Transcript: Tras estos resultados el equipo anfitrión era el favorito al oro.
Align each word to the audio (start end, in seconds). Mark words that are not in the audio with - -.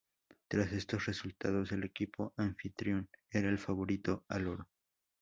Tras 0.47 0.71
estos 0.71 1.05
resultados 1.05 1.71
el 1.73 1.83
equipo 1.83 2.33
anfitrión 2.35 3.07
era 3.29 3.49
el 3.49 3.59
favorito 3.59 4.25
al 4.29 4.47
oro. 4.47 4.67